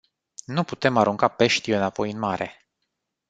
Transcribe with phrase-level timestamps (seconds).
[0.45, 2.67] Nu putem arunca peștii înapoi în mare.